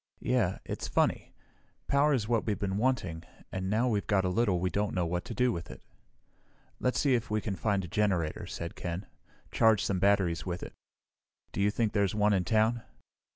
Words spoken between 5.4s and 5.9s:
with it."